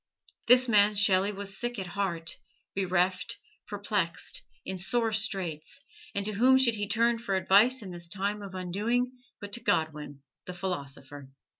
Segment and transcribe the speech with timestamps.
[0.47, 2.37] This man Shelley was sick at heart,
[2.75, 5.79] bereft, perplexed, in sore straits,
[6.15, 9.59] and to whom should he turn for advice in this time of undoing but to
[9.59, 11.29] Godwin, the philosopher!